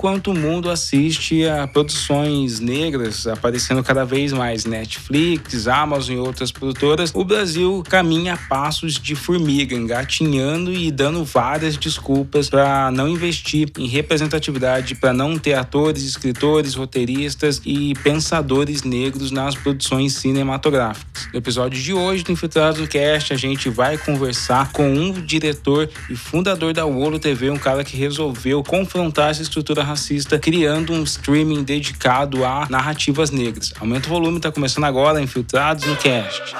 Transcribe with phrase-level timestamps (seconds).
[0.00, 6.50] enquanto o mundo assiste a produções negras aparecendo cada vez mais Netflix, Amazon e outras
[6.50, 13.06] produtoras, o Brasil caminha a passos de formiga, engatinhando e dando várias desculpas para não
[13.06, 21.28] investir em representatividade, para não ter atores, escritores, roteiristas e pensadores negros nas produções cinematográficas.
[21.30, 25.90] No episódio de hoje do Infiltrados no Cast, a gente vai conversar com um diretor
[26.08, 31.02] e fundador da Wolo TV, um cara que resolveu confrontar essa estrutura racista, criando um
[31.02, 33.72] streaming dedicado a narrativas negras.
[33.78, 36.54] Aumenta o volume, tá começando agora, Infiltrados no Cast.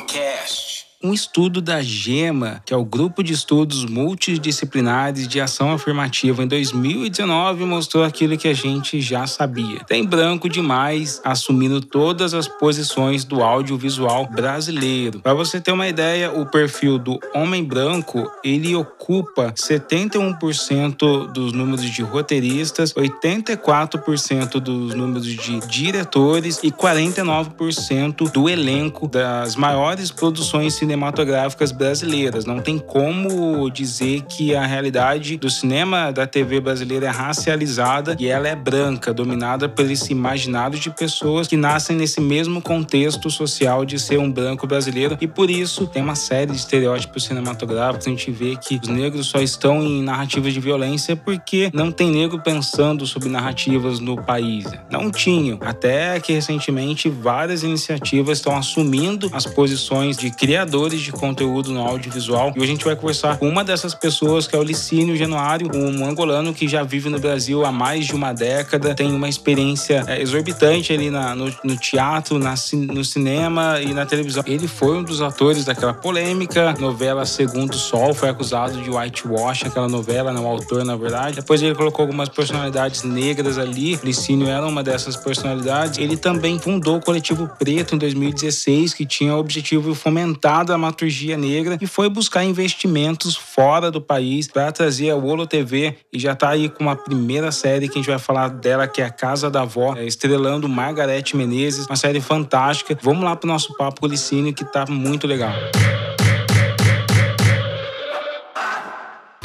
[0.00, 0.69] no Cast
[1.02, 6.46] um estudo da GEMA, que é o Grupo de Estudos Multidisciplinares de Ação Afirmativa, em
[6.46, 9.80] 2019 mostrou aquilo que a gente já sabia.
[9.84, 15.20] Tem branco demais assumindo todas as posições do audiovisual brasileiro.
[15.20, 21.82] Para você ter uma ideia, o perfil do homem branco, ele ocupa 71% dos números
[21.82, 30.89] de roteiristas, 84% dos números de diretores e 49% do elenco das maiores produções cinematográficas
[30.90, 32.44] cinematográficas brasileiras.
[32.44, 38.26] Não tem como dizer que a realidade do cinema da TV brasileira é racializada e
[38.26, 43.84] ela é branca, dominada por esse imaginário de pessoas que nascem nesse mesmo contexto social
[43.84, 48.08] de ser um branco brasileiro e por isso tem uma série de estereótipos cinematográficos.
[48.08, 52.10] A gente vê que os negros só estão em narrativas de violência porque não tem
[52.10, 54.64] negro pensando sobre narrativas no país.
[54.90, 55.58] Não tinham.
[55.60, 61.86] Até que recentemente várias iniciativas estão assumindo as posições de criadores criadores de conteúdo no
[61.86, 62.52] audiovisual.
[62.56, 65.70] E hoje a gente vai conversar com uma dessas pessoas, que é o Licínio Januário,
[65.74, 70.02] um angolano que já vive no Brasil há mais de uma década, tem uma experiência
[70.06, 72.54] é, exorbitante ali na, no, no, teatro, na,
[72.92, 74.42] no cinema e na televisão.
[74.46, 79.88] Ele foi um dos atores daquela polêmica novela Segundo Sol, foi acusado de whitewash, aquela
[79.88, 81.36] novela, não, o autor, na verdade.
[81.36, 85.98] Depois ele colocou algumas personalidades negras ali, Licínio era uma dessas personalidades.
[85.98, 91.36] Ele também fundou o Coletivo Preto em 2016, que tinha o objetivo de fomentar dramaturgia
[91.36, 96.32] negra e foi buscar investimentos fora do país para trazer a Wolo TV e já
[96.32, 99.10] está aí com uma primeira série que a gente vai falar dela, que é a
[99.10, 102.96] Casa da Avó, é, estrelando Margarete Menezes, uma série fantástica.
[103.02, 105.52] Vamos lá pro nosso papo Licínio que tá muito legal.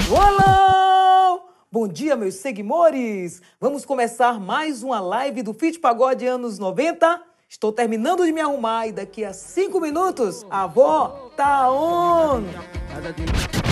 [0.09, 1.39] Olá!
[1.71, 3.41] Bom dia, meus seguidores!
[3.59, 8.87] Vamos começar mais uma live do Fit Pagode anos 90 Estou terminando de me arrumar
[8.87, 12.43] e daqui a cinco minutos a avó tá on.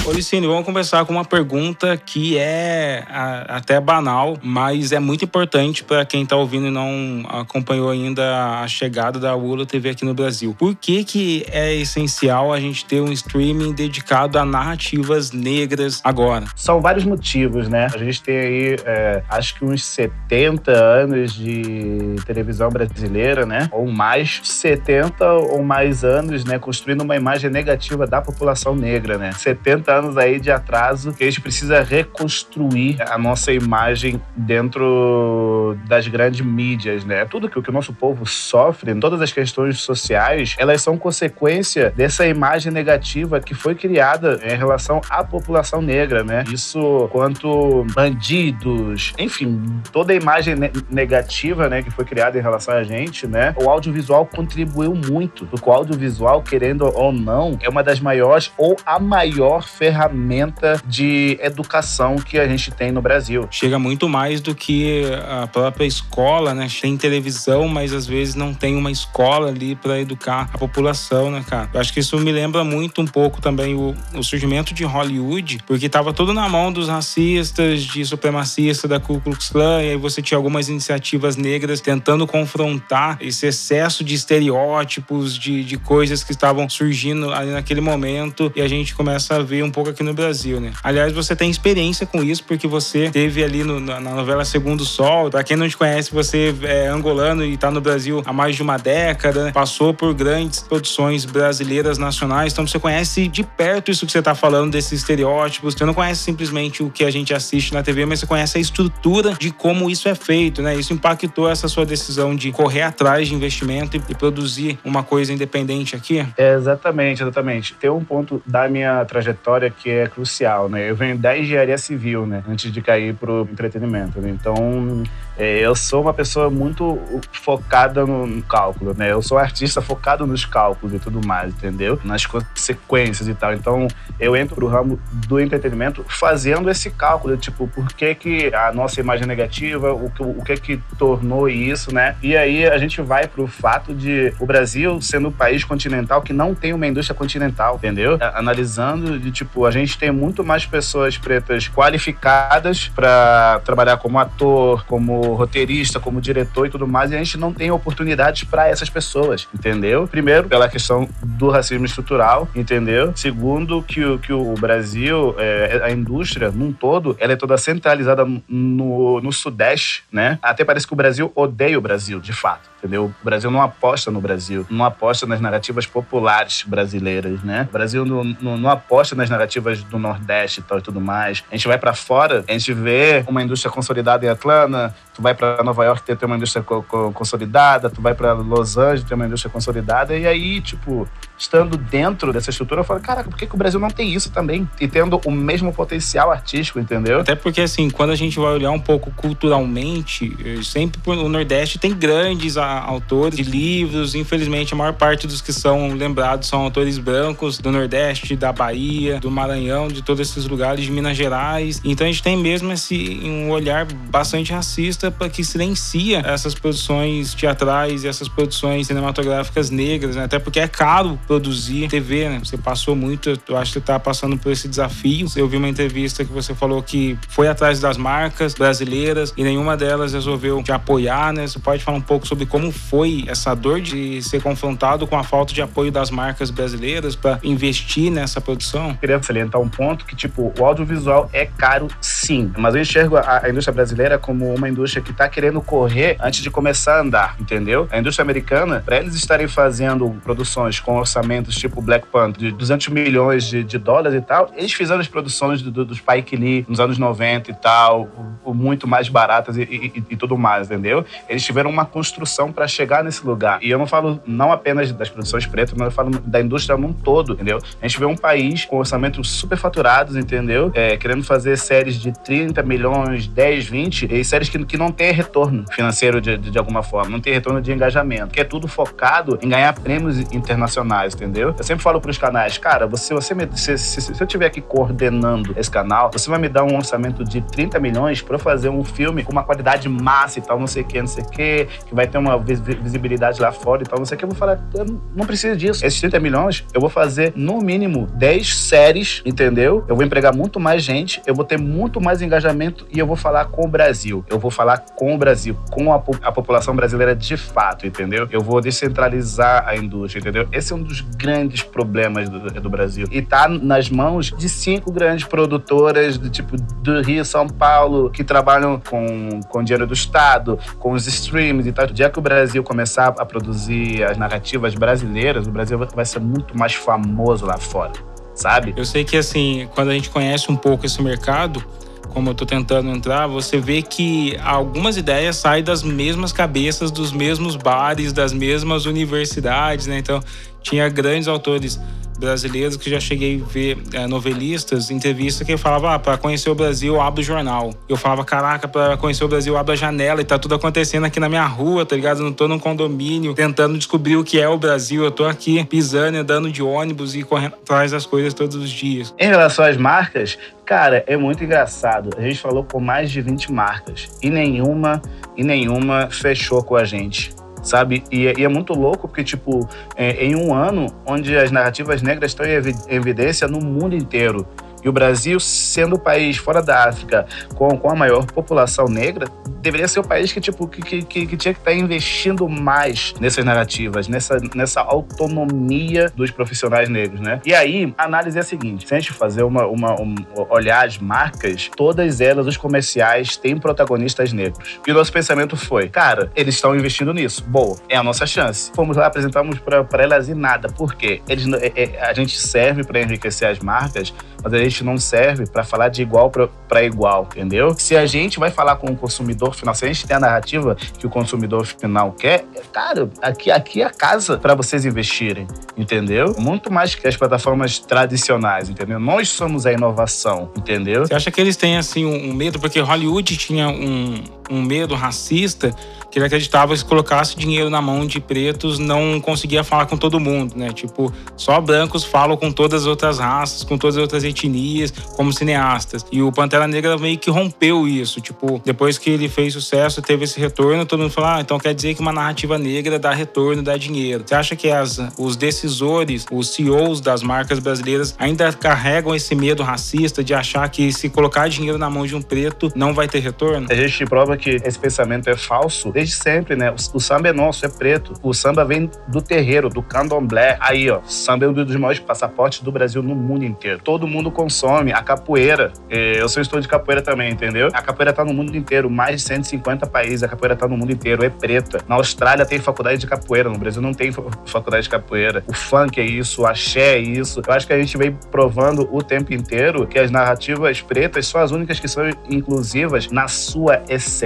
[0.05, 5.23] Ô Licine, vamos conversar com uma pergunta que é a, até banal, mas é muito
[5.23, 10.03] importante para quem está ouvindo e não acompanhou ainda a chegada da Ula TV aqui
[10.03, 10.53] no Brasil.
[10.59, 16.47] Por que, que é essencial a gente ter um streaming dedicado a narrativas negras agora?
[16.53, 17.87] São vários motivos, né?
[17.93, 23.69] A gente tem aí, é, acho que uns 70 anos de televisão brasileira, né?
[23.71, 26.59] Ou mais, 70 ou mais anos, né?
[26.59, 29.31] Construindo uma imagem negativa da população negra, né?
[29.31, 36.07] 70 anos aí de atraso que a gente precisa reconstruir a nossa imagem dentro das
[36.07, 37.25] grandes mídias, né?
[37.25, 42.25] Tudo que, que o nosso povo sofre, todas as questões sociais, elas são consequência dessa
[42.25, 46.43] imagem negativa que foi criada em relação à população negra, né?
[46.51, 52.73] Isso quanto bandidos, enfim, toda a imagem ne negativa, né, que foi criada em relação
[52.73, 53.53] a gente, né?
[53.57, 58.75] O audiovisual contribuiu muito, porque o audiovisual, querendo ou não, é uma das maiores ou
[58.85, 63.45] a maior ferramenta de educação que a gente tem no Brasil.
[63.51, 66.67] Chega muito mais do que a própria escola, né?
[66.81, 71.43] Tem televisão, mas às vezes não tem uma escola ali para educar a população, né,
[71.45, 71.69] cara?
[71.73, 75.59] Eu acho que isso me lembra muito um pouco também o, o surgimento de Hollywood,
[75.67, 79.97] porque tava tudo na mão dos racistas, de supremacistas da Ku Klux Klan, e aí
[79.97, 86.31] você tinha algumas iniciativas negras tentando confrontar esse excesso de estereótipos, de, de coisas que
[86.31, 90.13] estavam surgindo ali naquele momento, e a gente começa a ver um pouco aqui no
[90.13, 90.71] Brasil, né?
[90.81, 95.29] Aliás, você tem experiência com isso porque você teve ali no, na, novela Segundo Sol.
[95.29, 98.61] Pra quem não te conhece, você é angolano e tá no Brasil há mais de
[98.61, 104.11] uma década, passou por grandes produções brasileiras nacionais, então você conhece de perto isso que
[104.11, 105.73] você tá falando desses estereótipos.
[105.73, 108.61] Você não conhece simplesmente o que a gente assiste na TV, mas você conhece a
[108.61, 110.75] estrutura de como isso é feito, né?
[110.75, 115.33] Isso impactou essa sua decisão de correr atrás de investimento e, e produzir uma coisa
[115.33, 116.25] independente aqui?
[116.37, 117.73] É, exatamente, exatamente.
[117.75, 120.89] Tem um ponto da minha trajetória que é crucial, né?
[120.89, 122.43] Eu venho da engenharia civil, né?
[122.47, 124.29] Antes de cair pro entretenimento, né?
[124.29, 125.03] Então,
[125.37, 126.99] é, eu sou uma pessoa muito
[127.31, 129.11] focada no cálculo, né?
[129.11, 131.99] Eu sou artista focado nos cálculos e tudo mais, entendeu?
[132.03, 133.53] Nas consequências e tal.
[133.53, 133.87] Então,
[134.19, 138.99] eu entro pro ramo do entretenimento fazendo esse cálculo, tipo, por que que a nossa
[138.99, 142.15] imagem é negativa, o que, o que que tornou isso, né?
[142.21, 146.33] E aí a gente vai pro fato de o Brasil sendo um país continental que
[146.33, 148.17] não tem uma indústria continental, entendeu?
[148.33, 154.85] Analisando de, tipo, a gente tem muito mais pessoas pretas qualificadas para trabalhar como ator,
[154.85, 158.89] como roteirista, como diretor e tudo mais, e a gente não tem oportunidades para essas
[158.89, 160.07] pessoas, entendeu?
[160.07, 163.13] Primeiro, pela questão do racismo estrutural, entendeu?
[163.15, 168.25] Segundo, que, o, que o Brasil, é, a indústria num todo, ela é toda centralizada
[168.47, 170.39] no, no Sudeste, né?
[170.41, 173.05] Até parece que o Brasil odeia o Brasil, de fato entendeu?
[173.05, 177.65] O Brasil não aposta no Brasil, não aposta nas narrativas populares brasileiras, né?
[177.69, 181.43] O Brasil não, não, não aposta nas narrativas do Nordeste e tal e tudo mais.
[181.49, 185.33] A gente vai para fora, a gente vê uma indústria consolidada em Atlanta, tu vai
[185.33, 189.13] para Nova York ter uma indústria co co consolidada, tu vai para Los Angeles ter
[189.13, 191.07] uma indústria consolidada, e aí, tipo,
[191.37, 194.31] estando dentro dessa estrutura, eu falo, caraca, por que, que o Brasil não tem isso
[194.31, 194.67] também?
[194.79, 197.19] E tendo o mesmo potencial artístico, entendeu?
[197.19, 201.93] Até porque, assim, quando a gente vai olhar um pouco culturalmente, sempre o Nordeste tem
[201.93, 207.57] grandes autores de livros, infelizmente a maior parte dos que são lembrados são autores brancos
[207.57, 211.81] do Nordeste, da Bahia, do Maranhão, de todos esses lugares, de Minas Gerais.
[211.83, 217.33] Então a gente tem mesmo esse um olhar bastante racista para que silencia essas produções
[217.33, 220.25] teatrais e essas produções cinematográficas negras, né?
[220.25, 222.39] Até porque é caro produzir TV, né?
[222.43, 225.27] Você passou muito, eu acho que você tá passando por esse desafio.
[225.35, 229.75] Eu vi uma entrevista que você falou que foi atrás das marcas brasileiras e nenhuma
[229.77, 231.47] delas resolveu te apoiar, né?
[231.47, 235.23] Você pode falar um pouco sobre como foi essa dor de ser confrontado com a
[235.23, 238.89] falta de apoio das marcas brasileiras para investir nessa produção?
[238.89, 243.17] Eu queria salientar um ponto que, tipo, o audiovisual é caro sim, mas eu enxergo
[243.17, 247.35] a indústria brasileira como uma indústria que está querendo correr antes de começar a andar,
[247.39, 247.87] entendeu?
[247.91, 252.87] A indústria americana, para eles estarem fazendo produções com orçamentos tipo Black Panther de 200
[252.89, 256.79] milhões de, de dólares e tal, eles fizeram as produções do, do, Spike Lee nos
[256.79, 258.09] anos 90 e tal,
[258.45, 261.05] muito mais baratas e, e, e tudo mais, entendeu?
[261.29, 263.59] Eles tiveram uma construção para chegar nesse lugar.
[263.61, 266.93] E eu não falo não apenas das produções pretas, mas eu falo da indústria num
[266.93, 267.59] todo, entendeu?
[267.81, 270.71] A gente vê um país com orçamentos super faturados, entendeu?
[270.73, 275.11] É, querendo fazer séries de 30 milhões, 10, 20, e séries que, que não tem
[275.11, 278.67] retorno financeiro de, de, de alguma forma, não tem retorno de engajamento, que é tudo
[278.67, 281.53] focado em ganhar prêmios internacionais, entendeu?
[281.57, 284.61] Eu sempre falo pros canais, cara, você, você me, se, se, se eu estiver aqui
[284.61, 288.83] coordenando esse canal, você vai me dar um orçamento de 30 milhões para fazer um
[288.83, 291.67] filme com uma qualidade massa e tal, não sei o que, não sei o que,
[291.87, 294.25] que vai ter uma visibilidade lá fora e tal, não sei o que.
[294.25, 295.85] Eu vou falar, eu não preciso disso.
[295.85, 299.83] Esses 30 milhões, eu vou fazer no mínimo 10 séries, entendeu?
[299.87, 303.15] Eu vou empregar muito mais gente, eu vou ter muito mais engajamento e eu vou
[303.15, 304.23] falar com o Brasil.
[304.29, 308.27] Eu vou falar com o Brasil, com a, a população brasileira de fato, entendeu?
[308.31, 310.47] Eu vou descentralizar a indústria, entendeu?
[310.51, 313.07] Esse é um dos grandes problemas do, do Brasil.
[313.11, 318.23] E tá nas mãos de cinco grandes produtoras do tipo do Rio, São Paulo, que
[318.23, 321.85] trabalham com, com dinheiro do Estado, com os streams e tal.
[321.85, 326.19] O dia que o Brasil começar a produzir as narrativas brasileiras, o Brasil vai ser
[326.19, 327.93] muito mais famoso lá fora,
[328.33, 328.73] sabe?
[328.75, 331.63] Eu sei que, assim, quando a gente conhece um pouco esse mercado,
[332.09, 337.11] como eu tô tentando entrar, você vê que algumas ideias saem das mesmas cabeças, dos
[337.11, 339.97] mesmos bares, das mesmas universidades, né?
[339.97, 340.21] Então,
[340.61, 341.79] tinha grandes autores
[342.23, 346.55] brasileiros que já cheguei a ver é, novelistas, entrevistas que falava, ah, para conhecer o
[346.55, 347.73] Brasil, abre o jornal.
[347.89, 351.19] Eu falava, caraca, para conhecer o Brasil, abre a janela e tá tudo acontecendo aqui
[351.19, 352.19] na minha rua, tá ligado?
[352.19, 355.03] Eu não tô num condomínio tentando descobrir o que é o Brasil.
[355.03, 359.13] Eu tô aqui pisando, andando de ônibus e correndo atrás das coisas todos os dias.
[359.19, 362.09] Em relação às marcas, cara, é muito engraçado.
[362.17, 365.01] A gente falou com mais de 20 marcas e nenhuma,
[365.35, 367.31] e nenhuma fechou com a gente
[367.63, 368.03] sabe?
[368.11, 372.01] E, é, e, é muito louco porque, tipo, é, em um ano onde as narrativas
[372.01, 372.53] negras estão em
[372.93, 374.45] evidência no mundo inteiro,
[374.83, 377.25] e o Brasil, sendo o país fora da África
[377.55, 379.27] com, com a maior população negra,
[379.61, 383.13] deveria ser o país que, tipo, que, que, que tinha que estar tá investindo mais
[383.19, 387.39] nessas narrativas, nessa, nessa autonomia dos profissionais negros, né?
[387.45, 390.15] E aí, a análise é a seguinte: se a gente fazer uma, uma um,
[390.49, 394.79] olhar as marcas, todas elas, os comerciais, têm protagonistas negros.
[394.85, 397.43] E o nosso pensamento foi, cara, eles estão investindo nisso.
[397.47, 398.71] Boa, é a nossa chance.
[398.75, 400.67] Fomos lá, apresentamos para elas e nada.
[400.67, 401.21] Por quê?
[401.27, 404.13] Eles, é, é, a gente serve para enriquecer as marcas,
[404.43, 406.31] mas a gente não serve para falar de igual
[406.67, 407.75] para igual, entendeu?
[407.77, 410.75] Se a gente vai falar com o consumidor final, se a gente tem a narrativa
[410.97, 415.47] que o consumidor final quer, cara, aqui, aqui é a casa para vocês investirem,
[415.77, 416.35] entendeu?
[416.37, 418.99] Muito mais que as plataformas tradicionais, entendeu?
[418.99, 421.05] Nós somos a inovação, entendeu?
[421.05, 422.59] Você acha que eles têm, assim, um medo?
[422.59, 425.73] Porque Hollywood tinha um, um medo racista
[426.13, 429.97] que ele acreditava que se colocasse dinheiro na mão de pretos não conseguia falar com
[429.97, 430.69] todo mundo, né?
[430.71, 435.33] Tipo, só brancos falam com todas as outras raças, com todas as outras etnias, como
[435.33, 436.05] cineastas.
[436.11, 438.21] E o Pantera Negra meio que rompeu isso.
[438.21, 441.73] Tipo, depois que ele fez sucesso, teve esse retorno, todo mundo falou: ah, então quer
[441.73, 444.23] dizer que uma narrativa negra dá retorno, dá dinheiro.
[444.23, 449.63] Você acha que as, os decisores, os CEOs das marcas brasileiras ainda carregam esse medo
[449.63, 453.19] racista de achar que se colocar dinheiro na mão de um preto não vai ter
[453.19, 453.65] retorno?
[453.69, 456.71] A gente prova que esse pensamento é falso desde sempre, né?
[456.71, 458.13] O, o, samba é nosso, é preto.
[458.21, 460.57] O samba vem do terreiro, do candomblé.
[460.59, 463.79] Aí, ó, samba é um dos maiores passaportes do Brasil no mundo inteiro.
[463.83, 464.91] Todo mundo consome.
[464.91, 467.69] A capoeira, é, eu sou estudo de capoeira também, entendeu?
[467.73, 470.91] A capoeira tá no mundo inteiro, mais de 150 países, a capoeira tá no mundo
[470.91, 471.79] inteiro, é preta.
[471.87, 474.11] Na Austrália tem faculdade de capoeira, no Brasil não tem
[474.45, 475.43] faculdade de capoeira.
[475.47, 477.41] O funk é isso, o axé é isso.
[477.45, 481.41] Eu acho que a gente vem provando o tempo inteiro que as narrativas pretas são
[481.41, 484.22] as únicas que são inclusivas na sua essência.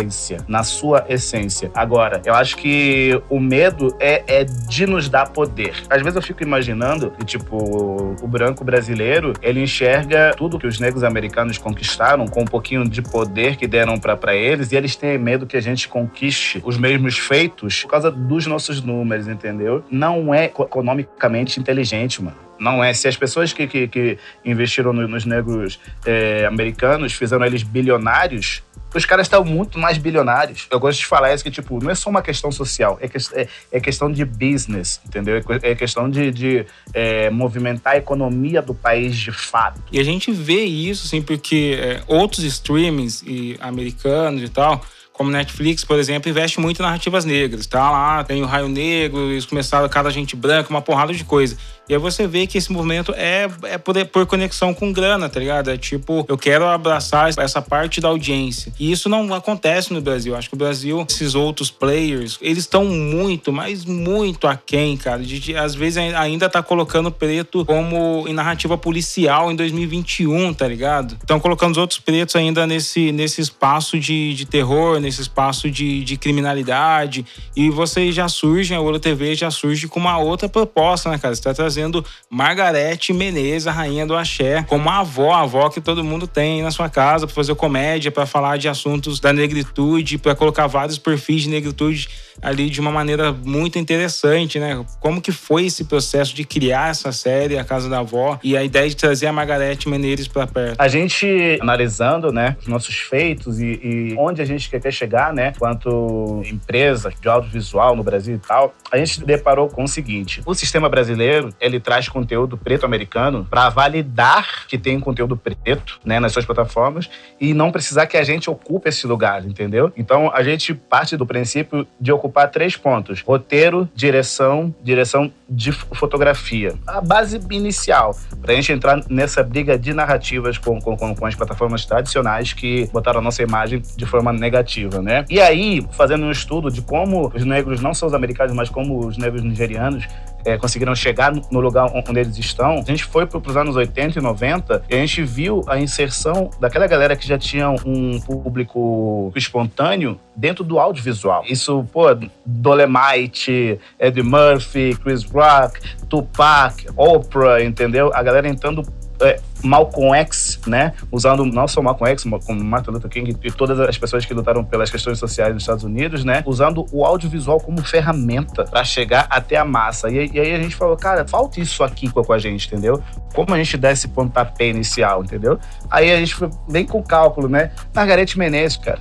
[0.48, 1.72] Na sua essência.
[1.74, 5.74] Agora, eu acho que o medo é, é de nos dar poder.
[5.89, 10.80] Às vezes eu fico imaginando que, tipo, o branco brasileiro, ele enxerga tudo que os
[10.80, 15.18] negros americanos conquistaram com um pouquinho de poder que deram para eles e eles têm
[15.18, 19.84] medo que a gente conquiste os mesmos feitos por causa dos nossos números, entendeu?
[19.89, 22.48] Não é economicamente inteligente, mano.
[22.60, 22.94] Não é.
[22.94, 28.63] Se as pessoas que, que, que investiram nos negros é, americanos fizeram eles bilionários,
[28.94, 30.67] os caras estão muito mais bilionários.
[30.72, 33.17] Eu gosto de falar isso que, tipo, não é só uma questão social, é, que,
[33.34, 35.38] é, é questão de business, entendeu?
[35.38, 39.82] É, é questão de, de é, movimentar a economia do país de fato.
[39.91, 44.82] E a gente vê isso, assim, porque é, outros streamings e americanos e tal
[45.17, 47.65] como Netflix, por exemplo, investe muito em narrativas negras.
[47.65, 51.57] Tá lá, tem o Raio Negro, eles começaram cada gente branca, uma porrada de coisa.
[51.89, 55.39] E aí você vê que esse movimento é, é por, por conexão com grana, tá
[55.39, 55.71] ligado?
[55.71, 58.74] É tipo, eu quero abraçar essa parte da audiência.
[58.77, 60.36] E isso não acontece no Brasil.
[60.36, 65.24] Acho que o Brasil, esses outros players, eles estão muito, mas muito aquém, cara.
[65.24, 70.67] De, de, às vezes ainda tá colocando preto como em narrativa policial em 2021, tá
[70.67, 71.15] ligado?
[71.21, 76.03] Estão colocando os outros pretos ainda nesse, nesse espaço de, de terror, nesse espaço de,
[76.03, 77.25] de criminalidade.
[77.55, 81.33] E você já surge, a Ouro TV já surge com uma outra proposta, né, cara?
[81.33, 85.79] Você tá trazendo Margarete Menezes, a rainha do axé, como a avó, a avó que
[85.79, 90.17] todo mundo tem na sua casa para fazer comédia, para falar de assuntos da negritude,
[90.17, 92.09] para colocar vários perfis de negritude
[92.41, 94.85] ali de uma maneira muito interessante, né?
[94.99, 98.63] Como que foi esse processo de criar essa série, A Casa da Avó, e a
[98.63, 100.79] ideia de trazer a Margarete Menezes para perto?
[100.79, 105.54] A gente, analisando, né, os nossos feitos e, e onde a gente quer chegar, né,
[105.58, 110.54] quanto empresa de audiovisual no Brasil e tal, a gente deparou com o seguinte: o
[110.54, 116.32] sistema brasileiro ele traz conteúdo preto americano para validar que tem conteúdo preto, né, nas
[116.32, 119.92] suas plataformas e não precisar que a gente ocupe esse lugar, entendeu?
[119.96, 126.74] Então a gente parte do princípio de ocupar três pontos: roteiro, direção, direção de fotografia.
[126.86, 131.36] A base inicial para a gente entrar nessa briga de narrativas com, com, com as
[131.36, 135.25] plataformas tradicionais que botaram a nossa imagem de forma negativa, né?
[135.29, 139.06] E aí, fazendo um estudo de como os negros, não só os americanos, mas como
[139.06, 140.08] os negros nigerianos,
[140.48, 144.17] é, conseguiram chegar no lugar onde eles estão, a gente foi para os anos 80
[144.17, 149.32] e 90 e a gente viu a inserção daquela galera que já tinha um público
[149.36, 151.44] espontâneo dentro do audiovisual.
[151.46, 152.06] Isso, pô,
[152.46, 158.12] Dolemite, Eddie Murphy, Chris Rock, Tupac, Oprah, entendeu?
[158.13, 158.84] A galera entrando
[159.21, 160.93] é, Malcolm X, né?
[161.12, 164.63] Usando não só Malcolm X, como Martin Luther King e todas as pessoas que lutaram
[164.63, 166.43] pelas questões sociais nos Estados Unidos, né?
[166.45, 170.09] Usando o audiovisual como ferramenta para chegar até a massa.
[170.09, 173.01] E, e, aí a gente falou, cara, falta isso aqui com a gente, entendeu?
[173.33, 175.59] Como a gente dá esse pontapé inicial, entendeu?
[175.89, 177.71] Aí a gente foi bem com cálculo, né?
[177.93, 179.00] Margarete Menezes, cara.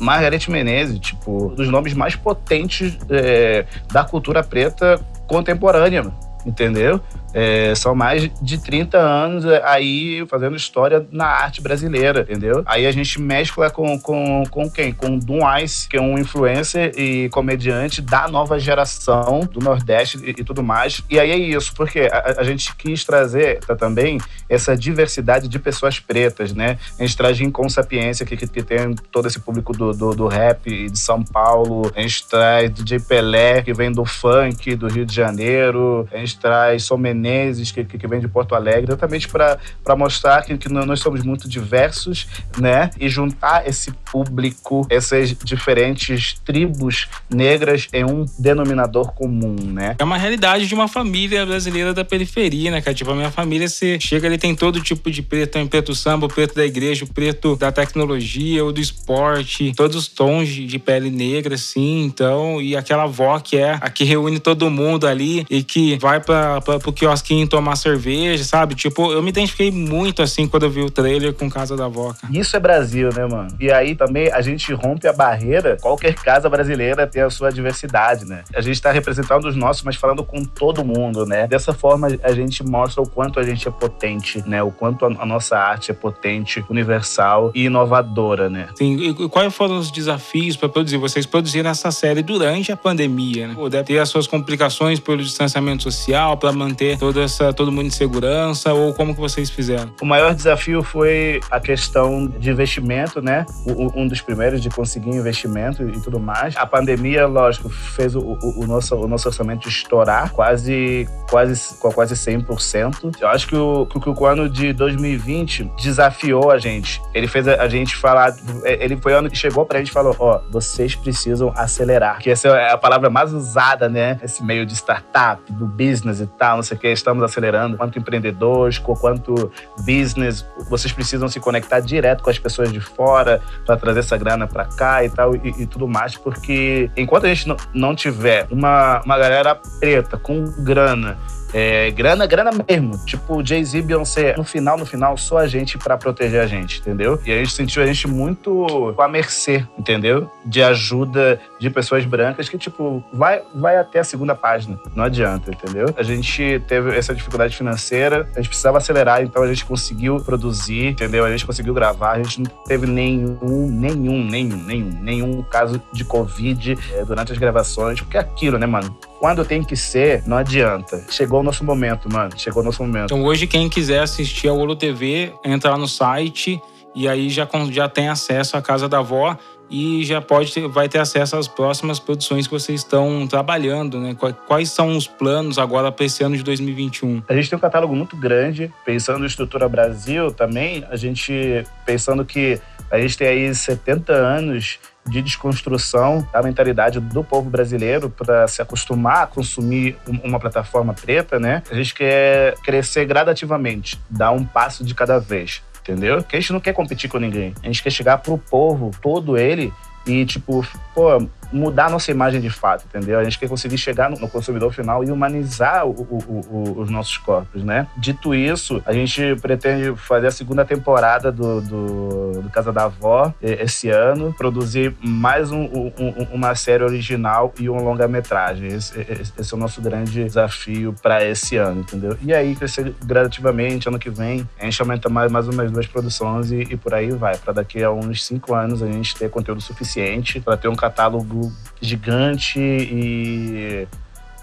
[0.00, 6.12] Margarete Menezes, tipo, um dos nomes mais potentes é, da cultura preta contemporânea,
[6.44, 7.00] entendeu?
[7.34, 12.62] É, são mais de 30 anos aí fazendo história na arte brasileira, entendeu?
[12.66, 14.92] Aí a gente mescla com, com, com quem?
[14.92, 20.30] Com Dum Ice, que é um influencer e comediante da nova geração do Nordeste e,
[20.30, 21.02] e tudo mais.
[21.10, 24.18] E aí é isso, porque a, a gente quis trazer tá, também
[24.48, 26.78] essa diversidade de pessoas pretas, né?
[26.98, 30.26] A gente traz Rincon Sapiência, que, que, que tem todo esse público do, do, do
[30.28, 31.90] rap de São Paulo.
[31.94, 36.08] A gente traz DJ Pelé, que vem do funk do Rio de Janeiro.
[36.12, 40.56] A gente traz Som Menezes, que, que vem de Porto Alegre, exatamente para mostrar que,
[40.56, 42.26] que nós somos muito diversos,
[42.58, 42.90] né?
[42.98, 49.96] E juntar esse público, essas diferentes tribos negras em um denominador comum, né?
[49.98, 52.94] É uma realidade de uma família brasileira da periferia, né, cara?
[52.94, 56.26] Tipo, a minha família, você chega ali, tem todo tipo de preto, tem preto samba,
[56.26, 60.78] o preto da igreja, o preto da tecnologia, o do esporte, todos os tons de
[60.78, 65.44] pele negra, assim, então, e aquela avó que é a que reúne todo mundo ali
[65.50, 68.74] e que vai pra, pra, pro quiosquinho tomar cerveja, sabe?
[68.74, 72.14] Tipo, eu me identifiquei muito, assim, quando eu vi o trailer com Casa da Avó.
[72.30, 73.48] Isso é Brasil, né, mano?
[73.58, 78.24] E aí também a gente rompe a barreira, qualquer casa brasileira tem a sua diversidade,
[78.24, 78.42] né?
[78.54, 81.46] A gente tá representando os nossos, mas falando com todo mundo, né?
[81.46, 84.62] Dessa forma, a gente mostra o quanto a gente é potente, né?
[84.62, 88.68] O quanto a nossa arte é potente, universal e inovadora, né?
[88.74, 90.98] Sim, e quais foram os desafios para produzir?
[90.98, 93.56] Vocês produziram essa série durante a pandemia, né?
[93.70, 97.90] Deve ter as suas complicações pelo distanciamento social, para manter toda essa, todo mundo em
[97.90, 99.92] segurança, ou como que vocês fizeram?
[100.00, 103.46] O maior desafio foi a questão de investimento, né?
[103.94, 106.56] um dos primeiros de conseguir investimento e tudo mais.
[106.56, 112.14] A pandemia, lógico, fez o, o, o nosso, o nosso orçamento estourar quase, quase, quase
[112.14, 113.16] 100%.
[113.20, 117.00] Eu acho que o, que o ano de 2020 desafiou a gente.
[117.14, 119.88] Ele fez a, a gente falar, é, ele foi o ano que chegou pra gente
[119.88, 122.18] e falou, ó, oh, vocês precisam acelerar.
[122.18, 124.18] Que essa é a palavra mais usada, né?
[124.22, 127.76] Esse meio de startup, do business e tal, não sei o que, estamos acelerando.
[127.76, 133.76] Quanto empreendedores, quanto business, vocês precisam se conectar direto com as pessoas de fora para
[133.76, 137.54] trazer essa grana para cá e tal e, e, tudo mais, porque enquanto a gente
[137.74, 141.16] não tiver uma, uma galera preta com grana
[141.52, 142.98] é, grana, grana mesmo.
[143.04, 146.80] Tipo, Jay-Z e Beyoncé, no final, no final, só a gente para proteger a gente,
[146.80, 147.20] entendeu?
[147.24, 150.30] E a gente sentiu a gente muito à mercê, entendeu?
[150.44, 154.78] De ajuda de pessoas brancas que, tipo, vai, vai até a segunda página.
[154.94, 155.94] Não adianta, entendeu?
[155.96, 160.86] A gente teve essa dificuldade financeira, a gente precisava acelerar, então a gente conseguiu produzir,
[160.86, 161.24] entendeu?
[161.24, 166.04] A gente conseguiu gravar, a gente não teve nenhum, nenhum, nenhum, nenhum, nenhum caso de
[166.04, 168.96] Covid é, durante as gravações, porque é aquilo, né, mano?
[169.18, 171.04] Quando tem que ser, não adianta.
[171.10, 172.30] Chegou o nosso momento, mano.
[172.36, 173.06] Chegou o nosso momento.
[173.06, 176.60] Então hoje, quem quiser assistir ao Olo TV, entra lá no site
[176.94, 179.36] e aí já, já tem acesso à Casa da Avó
[179.70, 184.16] e já pode ter, vai ter acesso às próximas produções que vocês estão trabalhando, né?
[184.46, 187.22] Quais são os planos agora para esse ano de 2021?
[187.28, 192.24] A gente tem um catálogo muito grande, pensando em estrutura Brasil também, a gente pensando
[192.24, 192.58] que
[192.90, 194.78] a gente tem aí 70 anos
[195.08, 201.38] de desconstrução da mentalidade do povo brasileiro para se acostumar a consumir uma plataforma preta,
[201.38, 201.62] né?
[201.70, 206.18] A gente quer crescer gradativamente, dar um passo de cada vez, entendeu?
[206.18, 207.54] Porque a gente não quer competir com ninguém.
[207.62, 209.72] A gente quer chegar pro povo, todo ele,
[210.06, 213.18] e, tipo, pô, mudar nossa imagem de fato, entendeu?
[213.18, 217.16] A gente quer conseguir chegar no, consumidor final e humanizar o, o, o, os nossos
[217.16, 217.86] corpos, né?
[217.96, 223.32] Dito isso, a gente pretende fazer a segunda temporada do, do, do Casa da Avó
[223.40, 228.68] esse ano, produzir mais um, um, uma série original e um longa-metragem.
[228.68, 232.16] Esse, esse, é o nosso grande desafio para esse ano, entendeu?
[232.22, 236.50] E aí, crescer gradativamente, ano que vem, a gente aumenta mais, mais umas duas produções
[236.50, 239.60] e, e por aí vai, para daqui a uns cinco anos a gente ter conteúdo
[239.60, 241.37] suficiente para ter um catálogo
[241.80, 243.86] gigante e,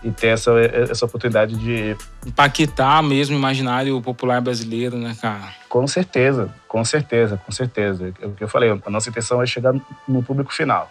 [0.03, 1.95] e ter essa, essa oportunidade de.
[2.25, 5.53] Impactar mesmo o imaginário popular brasileiro, né, cara?
[5.67, 8.13] Com certeza, com certeza, com certeza.
[8.21, 9.73] É o que eu falei, a nossa intenção é chegar
[10.07, 10.89] no público final.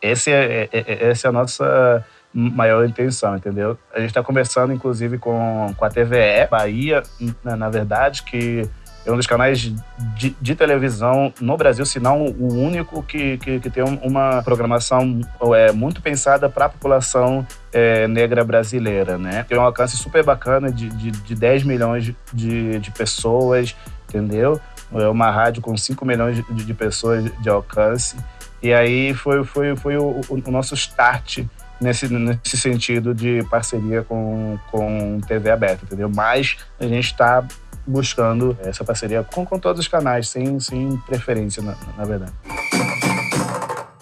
[0.00, 3.78] Esse é, é, é essa é a nossa maior intenção, entendeu?
[3.92, 7.02] A gente está conversando, inclusive, com, com a TVE Bahia,
[7.42, 8.68] na, na verdade, que
[9.08, 13.58] é um dos canais de, de, televisão no Brasil, se não o único que, que,
[13.58, 15.20] que tem uma programação
[15.54, 19.46] é, muito pensada para a população é, negra brasileira, né?
[19.48, 23.74] Tem um alcance super bacana de, de, de 10 milhões de, de pessoas,
[24.06, 24.60] entendeu?
[24.92, 28.14] É uma rádio com 5 milhões de, de pessoas de alcance.
[28.62, 31.44] E aí foi, foi, foi o, o nosso start
[31.80, 36.10] nesse, nesse sentido de parceria com, com TV aberta, entendeu?
[36.14, 37.46] Mas a gente está
[37.88, 42.32] buscando essa parceria com, com todos os canais, sem, sem preferência, na, na verdade.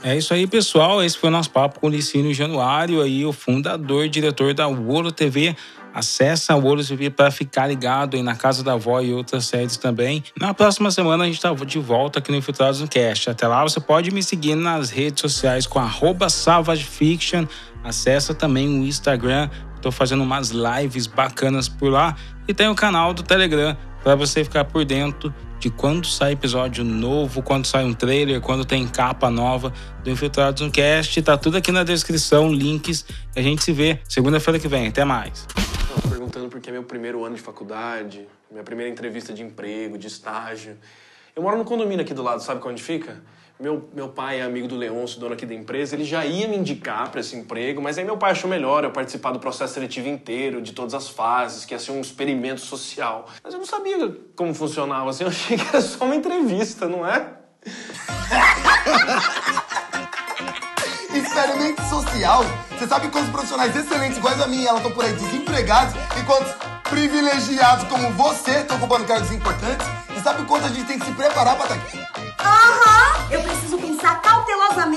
[0.02, 1.02] É isso aí, pessoal.
[1.02, 4.66] Esse foi o nosso papo com o Licínio Januário, aí, o fundador e diretor da
[4.68, 5.56] Wolo TV.
[5.92, 9.76] Acesse a Wolo TV para ficar ligado aí na Casa da Avó e outras séries
[9.76, 10.22] também.
[10.38, 13.30] Na próxima semana a gente está de volta aqui no Infiltrados no Cast.
[13.30, 15.80] Até lá você pode me seguir nas redes sociais com
[16.28, 17.46] SavageFiction.
[17.82, 19.48] Acesse também o Instagram.
[19.74, 22.14] Estou fazendo umas lives bacanas por lá.
[22.48, 26.84] E tem o canal do Telegram para você ficar por dentro de quando sai episódio
[26.84, 29.72] novo, quando sai um trailer, quando tem capa nova
[30.04, 31.20] do Infiltrados no Cast.
[31.22, 33.04] Tá tudo aqui na descrição, links.
[33.34, 34.86] A gente se vê segunda-feira que vem.
[34.86, 35.44] Até mais.
[36.08, 40.76] perguntando porque é meu primeiro ano de faculdade, minha primeira entrevista de emprego, de estágio.
[41.34, 43.22] Eu moro no condomínio aqui do lado, sabe onde fica?
[43.58, 46.58] Meu, meu pai é amigo do Leôncio, dono aqui da empresa, ele já ia me
[46.58, 50.08] indicar para esse emprego, mas aí meu pai achou melhor eu participar do processo seletivo
[50.08, 53.26] inteiro, de todas as fases, que ia ser um experimento social.
[53.42, 57.06] Mas eu não sabia como funcionava, assim, eu achei que era só uma entrevista, não
[57.06, 57.30] é?
[61.14, 62.44] Experimento social?
[62.72, 66.52] Você sabe quantos profissionais excelentes iguais a mim elas estão por aí desempregados e quantos
[66.90, 69.86] privilegiados como você estão ocupando cargos importantes?
[70.14, 71.98] E sabe quanto a gente tem que se preparar para estar aqui?
[72.38, 72.85] Aham!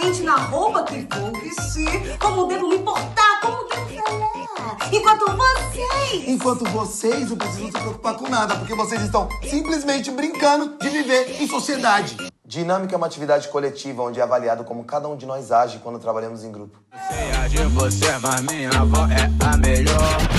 [0.10, 4.78] Na roupa que vou vestir, como devo me portar, como devo falar.
[4.92, 6.28] Enquanto vocês.
[6.28, 11.40] Enquanto vocês não precisam se preocupar com nada, porque vocês estão simplesmente brincando de viver
[11.40, 12.18] em sociedade.
[12.44, 16.00] Dinâmica é uma atividade coletiva onde é avaliado como cada um de nós age quando
[16.00, 16.80] trabalhamos em grupo.
[17.08, 20.39] Sei de você, mas minha avó é a melhor.